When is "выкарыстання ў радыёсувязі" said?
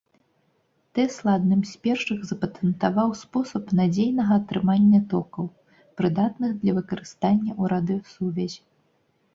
6.81-8.61